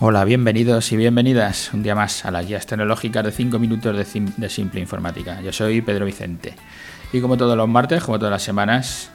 Hola, 0.00 0.24
bienvenidos 0.24 0.92
y 0.92 0.96
bienvenidas 0.96 1.74
un 1.74 1.82
día 1.82 1.96
más 1.96 2.24
a 2.24 2.30
las 2.30 2.46
guías 2.46 2.66
tecnológicas 2.66 3.24
de 3.24 3.32
5 3.32 3.58
minutos 3.58 3.96
de, 3.96 4.30
de, 4.36 4.48
Simple 4.48 4.80
Informática. 4.80 5.40
Yo 5.40 5.52
soy 5.52 5.80
Pedro 5.80 6.04
Vicente 6.06 6.54
y 7.12 7.20
como 7.20 7.36
todos 7.36 7.56
los 7.56 7.68
martes, 7.68 8.04
como 8.04 8.16
todas 8.16 8.30
las 8.30 8.44
semanas, 8.44 9.10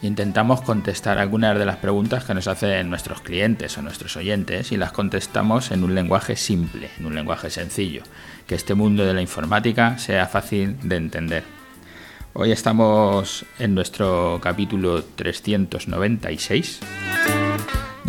intentamos 0.00 0.60
contestar 0.60 1.18
algunas 1.18 1.58
de 1.58 1.66
las 1.66 1.78
preguntas 1.78 2.22
que 2.22 2.34
nos 2.34 2.46
hacen 2.46 2.88
nuestros 2.88 3.20
clientes 3.20 3.76
o 3.78 3.82
nuestros 3.82 4.16
oyentes 4.16 4.70
y 4.70 4.76
las 4.76 4.92
contestamos 4.92 5.72
en 5.72 5.82
un 5.82 5.96
lenguaje 5.96 6.36
simple, 6.36 6.88
en 7.00 7.06
un 7.06 7.16
lenguaje 7.16 7.50
sencillo, 7.50 8.04
que 8.46 8.54
este 8.54 8.74
mundo 8.74 9.04
de 9.04 9.14
la 9.14 9.22
informática 9.22 9.98
sea 9.98 10.28
fácil 10.28 10.76
de 10.84 10.96
entender. 10.98 11.42
Hoy 12.34 12.52
estamos 12.52 13.44
en 13.58 13.74
nuestro 13.74 14.38
capítulo 14.40 15.02
396 15.02 16.78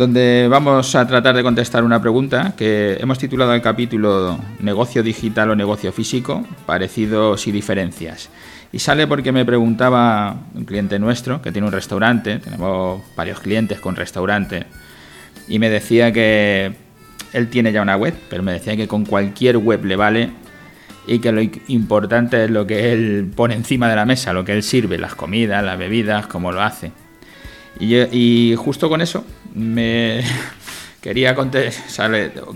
donde 0.00 0.48
vamos 0.48 0.94
a 0.94 1.06
tratar 1.06 1.36
de 1.36 1.42
contestar 1.42 1.84
una 1.84 2.00
pregunta 2.00 2.54
que 2.56 2.96
hemos 2.98 3.18
titulado 3.18 3.52
el 3.52 3.60
capítulo 3.60 4.40
Negocio 4.60 5.02
digital 5.02 5.50
o 5.50 5.54
negocio 5.54 5.92
físico, 5.92 6.42
parecidos 6.64 7.46
y 7.46 7.52
diferencias. 7.52 8.30
Y 8.72 8.78
sale 8.78 9.06
porque 9.06 9.30
me 9.30 9.44
preguntaba 9.44 10.34
un 10.54 10.64
cliente 10.64 10.98
nuestro 10.98 11.42
que 11.42 11.52
tiene 11.52 11.66
un 11.66 11.74
restaurante, 11.74 12.38
tenemos 12.38 13.02
varios 13.14 13.40
clientes 13.40 13.78
con 13.78 13.94
restaurante, 13.94 14.64
y 15.48 15.58
me 15.58 15.68
decía 15.68 16.10
que 16.12 16.72
él 17.34 17.50
tiene 17.50 17.70
ya 17.70 17.82
una 17.82 17.98
web, 17.98 18.14
pero 18.30 18.42
me 18.42 18.52
decía 18.52 18.78
que 18.78 18.88
con 18.88 19.04
cualquier 19.04 19.58
web 19.58 19.84
le 19.84 19.96
vale 19.96 20.30
y 21.06 21.18
que 21.18 21.30
lo 21.30 21.42
importante 21.68 22.44
es 22.44 22.50
lo 22.50 22.66
que 22.66 22.94
él 22.94 23.30
pone 23.36 23.54
encima 23.54 23.86
de 23.90 23.96
la 23.96 24.06
mesa, 24.06 24.32
lo 24.32 24.46
que 24.46 24.54
él 24.54 24.62
sirve, 24.62 24.96
las 24.96 25.14
comidas, 25.14 25.62
las 25.62 25.78
bebidas, 25.78 26.26
cómo 26.26 26.52
lo 26.52 26.62
hace. 26.62 26.90
Y, 27.78 28.54
justo 28.56 28.88
con 28.88 29.00
eso 29.00 29.24
me 29.54 30.22
quería 31.00 31.34
contar, 31.34 31.70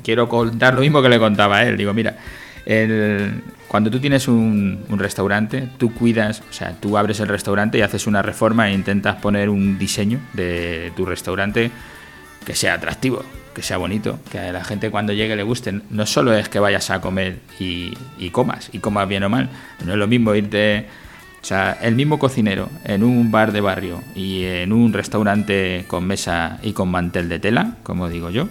quiero 0.02 0.28
contar 0.28 0.74
lo 0.74 0.80
mismo 0.80 1.02
que 1.02 1.08
le 1.08 1.18
contaba 1.18 1.58
a 1.58 1.68
él. 1.68 1.76
Digo, 1.76 1.92
mira, 1.94 2.16
cuando 3.68 3.90
tú 3.90 4.00
tienes 4.00 4.28
un, 4.28 4.84
restaurante, 4.90 5.68
tú 5.78 5.92
cuidas, 5.94 6.42
o 6.48 6.52
sea, 6.52 6.74
tú 6.80 6.96
abres 6.96 7.20
el 7.20 7.28
restaurante 7.28 7.78
y 7.78 7.82
haces 7.82 8.06
una 8.06 8.22
reforma 8.22 8.68
e 8.70 8.74
intentas 8.74 9.16
poner 9.16 9.48
un 9.48 9.78
diseño 9.78 10.20
de 10.32 10.92
tu 10.96 11.04
restaurante 11.04 11.70
que 12.44 12.54
sea 12.54 12.74
atractivo, 12.74 13.24
que 13.54 13.62
sea 13.62 13.78
bonito, 13.78 14.18
que 14.30 14.38
a 14.38 14.52
la 14.52 14.64
gente 14.64 14.90
cuando 14.90 15.12
llegue 15.12 15.36
le 15.36 15.42
guste. 15.42 15.80
No 15.90 16.06
solo 16.06 16.34
es 16.34 16.48
que 16.48 16.58
vayas 16.58 16.90
a 16.90 17.00
comer 17.00 17.38
y 17.58 17.94
comas, 18.30 18.70
y 18.72 18.78
comas 18.78 19.08
bien 19.08 19.24
o 19.24 19.28
mal, 19.28 19.48
no 19.84 19.92
es 19.92 19.98
lo 19.98 20.06
mismo 20.06 20.34
irte 20.34 20.86
o 21.44 21.46
sea, 21.46 21.76
el 21.82 21.94
mismo 21.94 22.18
cocinero 22.18 22.70
en 22.84 23.04
un 23.04 23.30
bar 23.30 23.52
de 23.52 23.60
barrio 23.60 24.02
y 24.14 24.44
en 24.44 24.72
un 24.72 24.94
restaurante 24.94 25.84
con 25.88 26.06
mesa 26.06 26.58
y 26.62 26.72
con 26.72 26.90
mantel 26.90 27.28
de 27.28 27.38
tela, 27.38 27.76
como 27.82 28.08
digo 28.08 28.30
yo, 28.30 28.48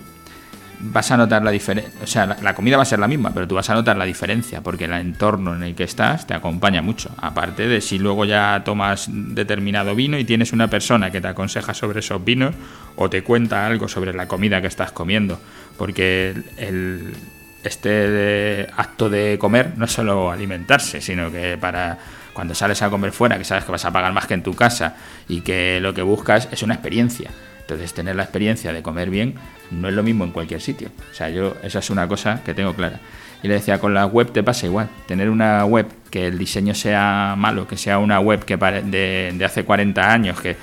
vas 0.80 1.10
a 1.10 1.18
notar 1.18 1.44
la 1.44 1.50
diferencia. 1.50 1.92
O 2.04 2.06
sea, 2.06 2.38
la, 2.40 2.54
comida 2.54 2.78
va 2.78 2.84
a 2.84 2.86
ser 2.86 3.00
la 3.00 3.08
misma, 3.08 3.32
pero 3.34 3.48
tú 3.48 3.56
vas 3.56 3.68
a 3.72 3.74
notar 3.74 3.98
la 3.98 4.06
diferencia, 4.06 4.62
porque 4.62 4.86
el 4.86 4.92
entorno 4.92 5.56
en 5.56 5.64
el 5.64 5.74
que 5.74 5.86
estás 5.86 6.28
te 6.28 6.36
acompaña 6.36 6.84
mucho. 6.84 7.10
Aparte 7.18 7.68
de 7.68 7.82
si 7.82 7.98
luego 7.98 8.26
ya 8.26 8.62
tomas 8.64 9.08
determinado 9.12 9.96
vino 9.96 10.20
y 10.20 10.24
tienes 10.24 10.54
una 10.54 10.68
persona 10.68 11.10
que 11.10 11.20
te 11.20 11.30
aconseja 11.30 11.74
sobre 11.74 12.02
esos 12.02 12.24
vinos 12.24 12.54
o 12.96 13.10
te 13.10 13.24
cuenta 13.24 13.66
algo 13.66 13.88
sobre 13.88 14.14
la 14.14 14.28
comida 14.28 14.62
que 14.62 14.68
estás 14.68 14.92
comiendo. 14.92 15.40
Porque 15.80 16.36
el, 16.58 17.12
este 17.64 18.68
acto 18.78 19.10
de 19.10 19.40
comer 19.40 19.74
no 19.78 19.86
es 19.86 19.92
solo 19.92 20.30
alimentarse, 20.30 21.02
sino 21.02 21.32
que 21.32 21.58
para 21.60 21.98
cuando 22.34 22.56
sales 22.56 22.82
a 22.82 22.90
comer 22.90 23.12
fuera, 23.12 23.38
que 23.38 23.44
sabes 23.44 23.64
que 23.64 23.72
vas 23.72 23.86
a 23.86 23.92
pagar 23.92 24.12
más 24.14 24.28
que 24.28 24.34
en 24.34 24.44
tu 24.44 24.54
casa 24.54 24.96
y 25.28 25.42
que 25.42 25.80
lo 25.82 25.94
que 25.94 26.02
buscas 26.02 26.50
es 26.52 26.64
una 26.64 26.74
experiencia. 26.74 27.32
Entonces, 27.62 27.94
tener 27.94 28.16
la 28.16 28.24
experiencia 28.24 28.74
de 28.74 28.82
comer 28.82 29.10
bien 29.10 29.36
no 29.72 29.88
es 29.88 29.94
lo 29.94 30.04
mismo 30.04 30.26
en 30.26 30.32
cualquier 30.32 30.60
sitio. 30.60 30.90
O 31.12 31.16
sea, 31.16 31.30
yo, 31.30 31.56
esa 31.64 31.80
es 31.80 31.90
una 31.90 32.08
cosa 32.08 32.42
que 32.44 32.54
tengo 32.54 32.74
clara. 32.74 33.00
Y 33.42 33.48
le 33.48 33.56
decía, 33.56 33.80
con 33.80 33.94
la 33.94 34.06
web 34.06 34.32
te 34.32 34.44
pasa 34.44 34.66
igual. 34.66 34.90
Tener 35.08 35.30
una 35.30 35.64
web 35.66 35.88
que 36.10 36.28
el 36.28 36.38
diseño 36.38 36.74
sea 36.76 37.36
malo, 37.38 37.68
que 37.68 37.78
sea 37.78 38.00
una 38.00 38.20
web 38.20 38.44
que 38.44 38.58
de, 38.58 39.34
de 39.34 39.46
hace 39.46 39.64
40 39.64 40.12
años, 40.12 40.40
que, 40.42 40.58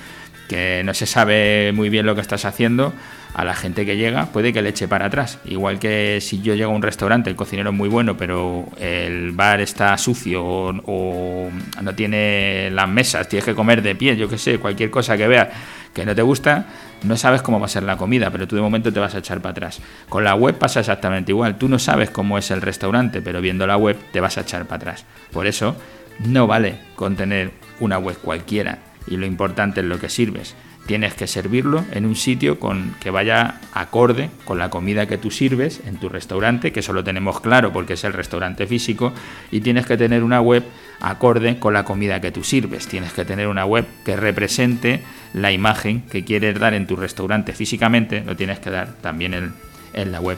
que 0.47 0.81
no 0.83 0.93
se 0.93 1.05
sabe 1.05 1.71
muy 1.73 1.89
bien 1.89 2.05
lo 2.05 2.13
que 2.13 2.21
estás 2.21 2.45
haciendo, 2.45 2.93
a 3.33 3.45
la 3.45 3.53
gente 3.53 3.85
que 3.85 3.97
llega 3.97 4.27
puede 4.27 4.53
que 4.53 4.61
le 4.61 4.69
eche 4.69 4.87
para 4.87 5.05
atrás. 5.05 5.39
Igual 5.45 5.79
que 5.79 6.19
si 6.21 6.41
yo 6.41 6.55
llego 6.55 6.71
a 6.71 6.75
un 6.75 6.81
restaurante, 6.81 7.29
el 7.29 7.35
cocinero 7.35 7.69
es 7.69 7.75
muy 7.75 7.89
bueno, 7.89 8.17
pero 8.17 8.67
el 8.79 9.31
bar 9.31 9.61
está 9.61 9.97
sucio 9.97 10.43
o, 10.43 11.49
no 11.81 11.95
tiene 11.95 12.69
las 12.71 12.89
mesas, 12.89 13.27
tienes 13.27 13.45
que 13.45 13.55
comer 13.55 13.81
de 13.81 13.95
pie, 13.95 14.17
yo 14.17 14.27
qué 14.27 14.37
sé, 14.37 14.59
cualquier 14.59 14.89
cosa 14.89 15.17
que 15.17 15.27
veas 15.27 15.49
que 15.93 16.05
no 16.05 16.15
te 16.15 16.21
gusta, 16.21 16.67
no 17.03 17.17
sabes 17.17 17.41
cómo 17.41 17.59
va 17.59 17.65
a 17.65 17.69
ser 17.69 17.83
la 17.83 17.97
comida, 17.97 18.29
pero 18.29 18.47
tú 18.47 18.55
de 18.55 18.61
momento 18.61 18.93
te 18.93 18.99
vas 18.99 19.13
a 19.15 19.19
echar 19.19 19.41
para 19.41 19.51
atrás. 19.51 19.81
Con 20.07 20.23
la 20.23 20.35
web 20.35 20.57
pasa 20.57 20.79
exactamente 20.79 21.31
igual, 21.31 21.57
tú 21.57 21.67
no 21.67 21.79
sabes 21.79 22.09
cómo 22.09 22.37
es 22.37 22.51
el 22.51 22.61
restaurante, 22.61 23.21
pero 23.21 23.41
viendo 23.41 23.67
la 23.67 23.77
web 23.77 23.97
te 24.11 24.19
vas 24.19 24.37
a 24.37 24.41
echar 24.41 24.65
para 24.65 24.77
atrás. 24.77 25.05
Por 25.31 25.47
eso 25.47 25.75
no 26.19 26.47
vale 26.47 26.77
con 26.95 27.15
tener 27.15 27.51
una 27.79 27.97
web 27.97 28.17
cualquiera 28.21 28.79
y 29.07 29.17
lo 29.17 29.25
importante 29.25 29.81
es 29.81 29.87
lo 29.87 29.99
que 29.99 30.09
sirves 30.09 30.55
tienes 30.85 31.13
que 31.13 31.27
servirlo 31.27 31.85
en 31.91 32.05
un 32.05 32.15
sitio 32.15 32.59
con 32.59 32.95
que 32.99 33.11
vaya 33.11 33.61
acorde 33.73 34.29
con 34.45 34.57
la 34.57 34.69
comida 34.69 35.05
que 35.05 35.17
tú 35.17 35.31
sirves 35.31 35.81
en 35.85 35.97
tu 35.97 36.09
restaurante, 36.09 36.71
que 36.71 36.81
eso 36.81 36.93
lo 36.93 37.03
tenemos 37.03 37.39
claro 37.39 37.71
porque 37.71 37.93
es 37.93 38.03
el 38.03 38.13
restaurante 38.13 38.67
físico, 38.67 39.13
y 39.51 39.61
tienes 39.61 39.85
que 39.85 39.97
tener 39.97 40.23
una 40.23 40.41
web 40.41 40.63
acorde 40.99 41.59
con 41.59 41.73
la 41.73 41.83
comida 41.83 42.21
que 42.21 42.31
tú 42.31 42.43
sirves. 42.43 42.87
Tienes 42.87 43.13
que 43.13 43.25
tener 43.25 43.47
una 43.47 43.65
web 43.65 43.85
que 44.05 44.15
represente 44.15 45.01
la 45.33 45.51
imagen 45.51 46.01
que 46.01 46.25
quieres 46.25 46.59
dar 46.59 46.73
en 46.73 46.87
tu 46.87 46.95
restaurante 46.95 47.53
físicamente, 47.53 48.23
lo 48.25 48.35
tienes 48.35 48.59
que 48.59 48.69
dar 48.69 48.93
también 49.01 49.33
en, 49.33 49.53
en 49.93 50.11
la 50.11 50.19
web. 50.19 50.37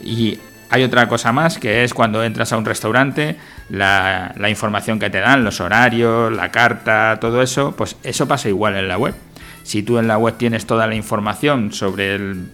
Y 0.00 0.38
hay 0.70 0.84
otra 0.84 1.06
cosa 1.06 1.32
más 1.32 1.58
que 1.58 1.84
es 1.84 1.94
cuando 1.94 2.24
entras 2.24 2.52
a 2.52 2.56
un 2.56 2.64
restaurante, 2.64 3.36
la, 3.68 4.32
la, 4.36 4.48
información 4.48 4.98
que 4.98 5.10
te 5.10 5.20
dan, 5.20 5.44
los 5.44 5.60
horarios, 5.60 6.32
la 6.32 6.50
carta, 6.50 7.18
todo 7.20 7.42
eso, 7.42 7.76
pues 7.76 7.96
eso 8.02 8.26
pasa 8.26 8.48
igual 8.48 8.76
en 8.76 8.88
la 8.88 8.96
web. 8.96 9.14
Si 9.62 9.82
tú 9.82 9.98
en 9.98 10.08
la 10.08 10.18
web 10.18 10.36
tienes 10.36 10.66
toda 10.66 10.86
la 10.86 10.94
información 10.94 11.72
sobre 11.72 12.14
el 12.14 12.46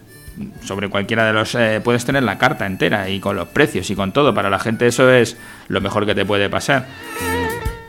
sobre 0.63 0.89
cualquiera 0.89 1.25
de 1.25 1.33
los 1.33 1.53
eh, 1.55 1.81
puedes 1.83 2.05
tener 2.05 2.23
la 2.23 2.37
carta 2.37 2.65
entera 2.65 3.09
y 3.09 3.19
con 3.19 3.35
los 3.35 3.49
precios 3.49 3.89
y 3.89 3.95
con 3.95 4.11
todo. 4.11 4.33
Para 4.33 4.49
la 4.49 4.59
gente 4.59 4.87
eso 4.87 5.11
es 5.11 5.37
lo 5.67 5.81
mejor 5.81 6.05
que 6.05 6.15
te 6.15 6.25
puede 6.25 6.49
pasar. 6.49 6.87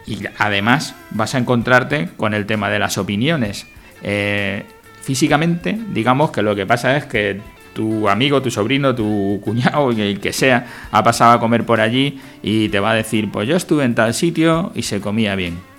Y 0.06 0.18
además 0.38 0.94
vas 1.10 1.34
a 1.34 1.38
encontrarte 1.38 2.08
con 2.16 2.34
el 2.34 2.46
tema 2.46 2.68
de 2.70 2.78
las 2.78 2.98
opiniones. 2.98 3.66
Eh, 4.02 4.64
físicamente 5.02 5.78
digamos 5.92 6.30
que 6.30 6.42
lo 6.42 6.54
que 6.54 6.66
pasa 6.66 6.96
es 6.96 7.04
que 7.04 7.40
tu 7.74 8.08
amigo, 8.08 8.42
tu 8.42 8.50
sobrino, 8.50 8.94
tu 8.94 9.40
cuñado, 9.44 9.90
el 9.96 10.20
que 10.20 10.32
sea, 10.32 10.66
ha 10.90 11.02
pasado 11.02 11.32
a 11.32 11.40
comer 11.40 11.64
por 11.64 11.80
allí 11.80 12.20
y 12.42 12.68
te 12.68 12.80
va 12.80 12.90
a 12.90 12.94
decir, 12.94 13.30
pues 13.30 13.48
yo 13.48 13.56
estuve 13.56 13.84
en 13.84 13.94
tal 13.94 14.14
sitio 14.14 14.72
y 14.74 14.82
se 14.82 15.00
comía 15.00 15.34
bien. 15.34 15.69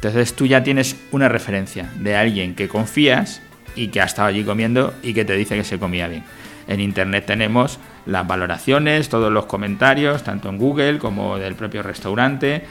Entonces 0.00 0.32
tú 0.32 0.46
ya 0.46 0.62
tienes 0.62 0.96
una 1.12 1.28
referencia 1.28 1.90
de 1.96 2.16
alguien 2.16 2.54
que 2.54 2.68
confías 2.68 3.42
y 3.76 3.88
que 3.88 4.00
ha 4.00 4.04
estado 4.04 4.28
allí 4.28 4.44
comiendo 4.44 4.94
y 5.02 5.12
que 5.12 5.26
te 5.26 5.34
dice 5.36 5.56
que 5.56 5.62
se 5.64 5.78
comía 5.78 6.08
bien. 6.08 6.24
En 6.68 6.80
Internet 6.80 7.26
tenemos 7.26 7.78
las 8.06 8.26
valoraciones, 8.26 9.10
todos 9.10 9.30
los 9.30 9.44
comentarios, 9.44 10.24
tanto 10.24 10.48
en 10.48 10.56
Google 10.56 10.98
como 10.98 11.36
del 11.36 11.54
propio 11.54 11.82
restaurante, 11.82 12.64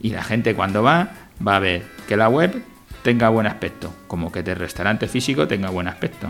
y 0.00 0.10
la 0.10 0.22
gente 0.22 0.54
cuando 0.54 0.84
va 0.84 1.08
va 1.44 1.56
a 1.56 1.58
ver 1.58 1.82
que 2.06 2.16
la 2.16 2.28
web 2.28 2.62
tenga 3.02 3.30
buen 3.30 3.48
aspecto, 3.48 3.92
como 4.06 4.30
que 4.30 4.38
el 4.38 4.54
restaurante 4.54 5.08
físico 5.08 5.48
tenga 5.48 5.70
buen 5.70 5.88
aspecto. 5.88 6.28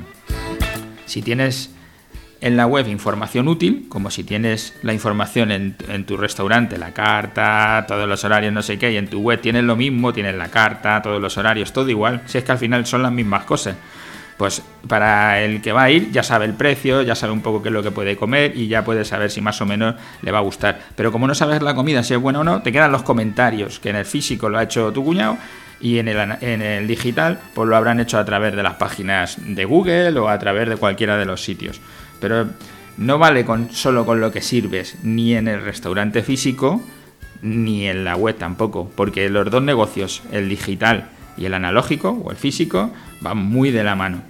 Si 1.04 1.20
tienes 1.20 1.68
en 2.40 2.56
la 2.56 2.66
web 2.66 2.88
información 2.88 3.48
útil, 3.48 3.86
como 3.88 4.10
si 4.10 4.24
tienes 4.24 4.74
la 4.82 4.92
información 4.92 5.50
en, 5.50 6.04
tu 6.04 6.16
restaurante, 6.16 6.78
la 6.78 6.92
carta, 6.92 7.84
todos 7.88 8.08
los 8.08 8.24
horarios, 8.24 8.52
no 8.52 8.62
sé 8.62 8.78
qué, 8.78 8.92
y 8.92 8.96
en 8.96 9.08
tu 9.08 9.20
web 9.20 9.40
tienes 9.40 9.64
lo 9.64 9.76
mismo, 9.76 10.12
tienes 10.12 10.34
la 10.34 10.48
carta, 10.48 11.00
todos 11.02 11.20
los 11.20 11.36
horarios, 11.38 11.72
todo 11.72 11.88
igual, 11.88 12.22
si 12.26 12.38
es 12.38 12.44
que 12.44 12.52
al 12.52 12.58
final 12.58 12.86
son 12.86 13.02
las 13.02 13.12
mismas 13.12 13.44
cosas. 13.44 13.76
Pues 14.36 14.62
para 14.86 15.40
el 15.40 15.62
que 15.62 15.72
va 15.72 15.84
a 15.84 15.90
ir 15.90 16.12
ya 16.12 16.22
sabe 16.22 16.44
el 16.44 16.52
precio, 16.52 17.00
ya 17.00 17.14
sabe 17.14 17.32
un 17.32 17.40
poco 17.40 17.62
qué 17.62 17.70
es 17.70 17.72
lo 17.72 17.82
que 17.82 17.90
puede 17.90 18.18
comer 18.18 18.52
y 18.54 18.68
ya 18.68 18.84
puede 18.84 19.06
saber 19.06 19.30
si 19.30 19.40
más 19.40 19.62
o 19.62 19.66
menos 19.66 19.94
le 20.20 20.30
va 20.30 20.38
a 20.38 20.42
gustar. 20.42 20.78
Pero 20.94 21.10
como 21.10 21.26
no 21.26 21.34
sabes 21.34 21.62
la 21.62 21.74
comida, 21.74 22.02
si 22.02 22.12
es 22.12 22.20
buena 22.20 22.40
o 22.40 22.44
no, 22.44 22.60
te 22.60 22.70
quedan 22.70 22.92
los 22.92 23.02
comentarios, 23.02 23.80
que 23.80 23.88
en 23.88 23.96
el 23.96 24.04
físico 24.04 24.50
lo 24.50 24.58
ha 24.58 24.64
hecho 24.64 24.92
tu 24.92 25.02
cuñado 25.02 25.38
y 25.80 25.98
en 25.98 26.08
el, 26.08 26.18
en 26.42 26.60
el 26.60 26.86
digital 26.86 27.38
pues 27.54 27.66
lo 27.66 27.76
habrán 27.76 27.98
hecho 27.98 28.18
a 28.18 28.24
través 28.26 28.54
de 28.54 28.62
las 28.62 28.74
páginas 28.74 29.38
de 29.40 29.64
Google 29.64 30.18
o 30.18 30.28
a 30.28 30.38
través 30.38 30.68
de 30.68 30.76
cualquiera 30.76 31.16
de 31.16 31.24
los 31.24 31.42
sitios. 31.42 31.80
Pero 32.20 32.46
no 32.96 33.18
vale 33.18 33.44
con, 33.44 33.70
solo 33.72 34.06
con 34.06 34.20
lo 34.20 34.32
que 34.32 34.40
sirves, 34.40 34.96
ni 35.02 35.34
en 35.34 35.48
el 35.48 35.62
restaurante 35.62 36.22
físico, 36.22 36.82
ni 37.42 37.86
en 37.86 38.04
la 38.04 38.16
web 38.16 38.36
tampoco, 38.36 38.90
porque 38.94 39.28
los 39.28 39.50
dos 39.50 39.62
negocios, 39.62 40.22
el 40.32 40.48
digital 40.48 41.10
y 41.36 41.44
el 41.44 41.54
analógico 41.54 42.10
o 42.10 42.30
el 42.30 42.36
físico, 42.36 42.90
van 43.20 43.38
muy 43.38 43.70
de 43.70 43.84
la 43.84 43.94
mano. 43.94 44.22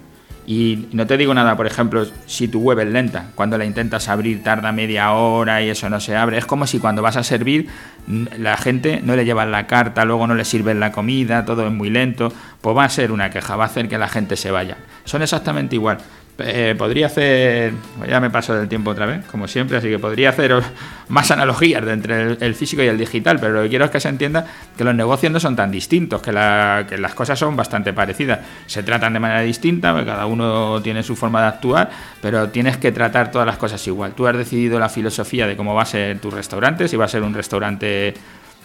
Y 0.48 0.86
no 0.92 1.08
te 1.08 1.16
digo 1.16 1.34
nada, 1.34 1.56
por 1.56 1.66
ejemplo, 1.66 2.06
si 2.26 2.46
tu 2.46 2.60
web 2.60 2.78
es 2.78 2.88
lenta, 2.88 3.30
cuando 3.34 3.58
la 3.58 3.64
intentas 3.64 4.08
abrir 4.08 4.44
tarda 4.44 4.70
media 4.70 5.10
hora 5.10 5.60
y 5.60 5.70
eso 5.70 5.90
no 5.90 5.98
se 5.98 6.14
abre, 6.14 6.38
es 6.38 6.46
como 6.46 6.68
si 6.68 6.78
cuando 6.78 7.02
vas 7.02 7.16
a 7.16 7.24
servir 7.24 7.68
la 8.06 8.56
gente 8.56 9.00
no 9.02 9.16
le 9.16 9.24
llevan 9.24 9.50
la 9.50 9.66
carta, 9.66 10.04
luego 10.04 10.28
no 10.28 10.36
le 10.36 10.44
sirven 10.44 10.78
la 10.78 10.92
comida, 10.92 11.44
todo 11.44 11.66
es 11.66 11.72
muy 11.72 11.90
lento, 11.90 12.32
pues 12.60 12.76
va 12.76 12.84
a 12.84 12.88
ser 12.88 13.10
una 13.10 13.30
queja, 13.30 13.56
va 13.56 13.64
a 13.64 13.66
hacer 13.66 13.88
que 13.88 13.98
la 13.98 14.08
gente 14.08 14.36
se 14.36 14.52
vaya. 14.52 14.76
Son 15.04 15.20
exactamente 15.20 15.74
igual 15.74 15.98
Eh, 16.38 16.74
podría 16.76 17.06
hacer, 17.06 17.72
ya 18.06 18.20
me 18.20 18.28
paso 18.28 18.54
del 18.54 18.68
tiempo 18.68 18.90
otra 18.90 19.06
vez, 19.06 19.24
como 19.24 19.48
siempre, 19.48 19.78
así 19.78 19.88
que 19.88 19.98
podría 19.98 20.28
hacer 20.28 20.62
más 21.08 21.30
analogías 21.30 21.82
entre 21.86 22.32
el, 22.32 22.54
físico 22.54 22.82
y 22.82 22.88
el 22.88 22.98
digital, 22.98 23.38
pero 23.40 23.54
lo 23.54 23.62
que 23.62 23.70
quiero 23.70 23.86
es 23.86 23.90
que 23.90 24.00
se 24.00 24.10
entienda 24.10 24.46
que 24.76 24.84
los 24.84 24.94
negocios 24.94 25.32
no 25.32 25.40
son 25.40 25.56
tan 25.56 25.70
distintos, 25.70 26.20
que 26.20 26.32
las 26.32 27.14
cosas 27.14 27.38
son 27.38 27.56
bastante 27.56 27.94
parecidas. 27.94 28.40
Se 28.66 28.82
tratan 28.82 29.14
de 29.14 29.20
manera 29.20 29.40
distinta, 29.40 29.94
cada 30.04 30.26
uno 30.26 30.82
tiene 30.82 31.02
su 31.02 31.16
forma 31.16 31.40
de 31.40 31.48
actuar, 31.48 31.90
pero 32.20 32.50
tienes 32.50 32.76
que 32.76 32.92
tratar 32.92 33.30
todas 33.30 33.46
las 33.46 33.56
cosas 33.56 33.86
igual. 33.86 34.12
Tú 34.12 34.26
has 34.26 34.36
decidido 34.36 34.78
la 34.78 34.90
filosofía 34.90 35.46
de 35.46 35.56
cómo 35.56 35.74
va 35.74 35.82
a 35.82 35.86
ser 35.86 36.18
tu 36.18 36.30
restaurante, 36.30 36.86
si 36.86 36.98
va 36.98 37.06
a 37.06 37.08
ser 37.08 37.22
un 37.22 37.32
restaurante 37.32 38.12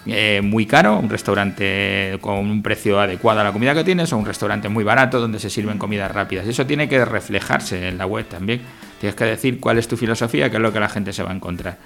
eh, 0.08 0.42
muy 0.44 0.66
caro, 0.66 0.98
un 0.98 1.10
restaurante 1.10 2.18
con 2.22 2.38
un 2.38 2.64
precio 2.64 3.00
adecuado 3.00 3.42
a 3.42 3.44
la 3.44 3.52
comida 3.52 3.74
que 3.74 3.84
tienes 3.84 4.12
o 4.14 4.18
un 4.18 4.26
restaurante 4.26 4.68
muy 4.68 4.84
barato 4.84 5.20
donde 5.20 5.40
se 5.40 5.50
sirven 5.50 5.78
comidas 5.78 6.12
rápidas. 6.12 6.48
Eso 6.48 6.66
tiene 6.66 6.90
que 6.90 7.04
reflejarse 7.06 7.90
en 7.90 7.98
la 7.98 8.06
web 8.06 8.26
también. 8.26 8.62
Tienes 9.00 9.16
que 9.16 9.26
decir 9.26 9.60
cuál 9.60 9.78
es 9.78 9.88
tu 9.88 9.98
filosofía, 9.98 10.50
qué 10.50 10.58
es 10.58 10.62
lo 10.62 10.74
que 10.74 10.80
la 10.80 10.90
gente 10.90 11.14
se 11.14 11.24
va 11.24 11.32
a 11.32 11.36
encontrar. 11.36 11.78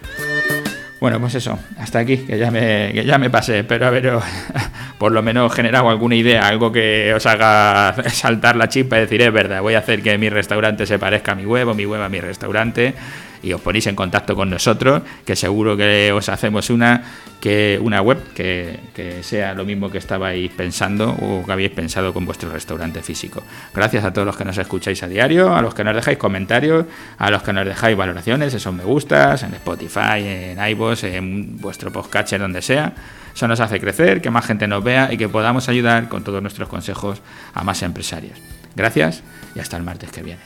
Bueno, 1.01 1.19
pues 1.19 1.35
eso, 1.35 1.59
hasta 1.77 1.99
aquí, 1.99 2.17
que 2.17 2.37
ya 2.37 2.49
me, 2.51 2.91
que 2.93 3.05
ya 3.05 3.17
me 3.17 3.29
pasé. 3.29 3.59
Espero 3.59 3.85
haber 3.85 4.11
por 4.97 5.11
lo 5.11 5.21
menos 5.21 5.53
generado 5.53 5.89
alguna 5.89 6.15
idea, 6.15 6.47
algo 6.47 6.71
que 6.71 7.13
os 7.13 7.25
haga 7.25 7.95
saltar 8.09 8.55
la 8.55 8.69
chispa 8.69 8.97
y 8.97 9.01
decir, 9.01 9.21
es 9.21 9.31
verdad, 9.31 9.61
voy 9.61 9.75
a 9.75 9.79
hacer 9.79 10.01
que 10.01 10.17
mi 10.17 10.29
restaurante 10.29 10.85
se 10.85 10.97
parezca 10.97 11.33
a 11.33 11.35
mi 11.35 11.45
web 11.45 11.67
o 11.67 11.73
mi 11.73 11.85
web 11.85 12.01
a 12.01 12.09
mi 12.09 12.21
restaurante 12.21 12.93
y 13.45 13.53
os 13.53 13.61
ponéis 13.61 13.85
en 13.85 13.95
contacto 13.95 14.35
con 14.35 14.49
nosotros, 14.49 15.03
que 15.23 15.35
seguro 15.35 15.77
que 15.77 16.11
os 16.11 16.27
hacemos 16.29 16.71
una, 16.71 17.03
que, 17.39 17.79
una 17.79 18.01
web 18.01 18.17
que, 18.33 18.79
que 18.95 19.21
sea 19.21 19.53
lo 19.53 19.65
mismo 19.65 19.91
que 19.91 19.99
estabais 19.99 20.51
pensando 20.51 21.11
o 21.11 21.45
que 21.45 21.51
habéis 21.51 21.69
pensado 21.69 22.11
con 22.11 22.25
vuestro 22.25 22.51
restaurante 22.51 23.03
físico. 23.03 23.43
Gracias 23.71 24.03
a 24.03 24.11
todos 24.11 24.25
los 24.25 24.35
que 24.35 24.45
nos 24.45 24.57
escucháis 24.57 25.03
a 25.03 25.07
diario, 25.07 25.55
a 25.55 25.61
los 25.61 25.75
que 25.75 25.83
nos 25.83 25.93
dejáis 25.93 26.17
comentarios, 26.17 26.85
a 27.19 27.29
los 27.29 27.43
que 27.43 27.53
nos 27.53 27.67
dejáis 27.67 27.95
valoraciones, 27.95 28.51
esos 28.51 28.73
me 28.73 28.83
gustas, 28.83 29.43
en 29.43 29.53
Spotify, 29.53 30.23
en 30.23 30.67
iVoox, 30.69 31.03
en 31.03 31.61
vuestro 31.61 31.91
podcatcher, 31.91 32.41
donde 32.41 32.63
sea. 32.63 32.93
Eso 33.35 33.47
nos 33.47 33.59
hace 33.59 33.79
crecer, 33.79 34.21
que 34.21 34.31
más 34.31 34.47
gente 34.47 34.67
nos 34.67 34.83
vea 34.83 35.13
y 35.13 35.17
que 35.17 35.29
podamos 35.29 35.69
ayudar 35.69 36.09
con 36.09 36.23
todos 36.23 36.41
nuestros 36.41 36.67
consejos 36.67 37.21
a 37.53 37.63
más 37.63 37.83
empresarios. 37.83 38.39
Gracias 38.75 39.21
y 39.53 39.59
hasta 39.59 39.77
el 39.77 39.83
martes 39.83 40.11
que 40.11 40.23
viene. 40.23 40.41